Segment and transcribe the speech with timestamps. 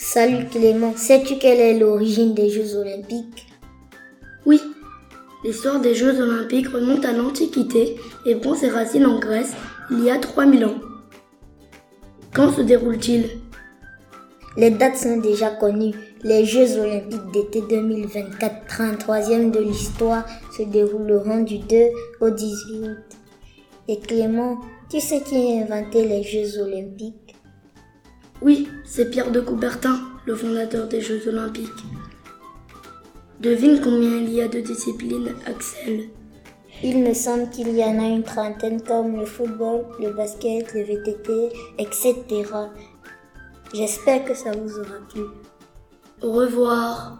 [0.00, 3.48] Salut Clément, sais-tu quelle est l'origine des Jeux olympiques?
[4.46, 4.60] Oui,
[5.44, 9.54] l'histoire des Jeux olympiques remonte à l'Antiquité et prend ses racines en Grèce
[9.90, 10.76] il y a 3000 ans.
[12.32, 13.40] Quand se déroulent-ils
[14.56, 15.96] Les dates sont déjà connues.
[16.22, 20.24] Les Jeux olympiques d'été 2024, 33e de l'histoire,
[20.56, 21.76] se dérouleront du 2
[22.20, 22.98] au 18 août.
[23.88, 27.34] Et Clément, tu sais qui a inventé les Jeux olympiques?
[28.40, 31.84] Oui, c'est Pierre de Coubertin, le fondateur des Jeux olympiques.
[33.40, 36.08] Devine combien il y a de disciplines, Axel?
[36.82, 40.82] Il me semble qu'il y en a une trentaine comme le football, le basket, le
[40.82, 42.14] VTT, etc.
[43.74, 45.22] J'espère que ça vous aura plu.
[46.22, 47.18] Au revoir.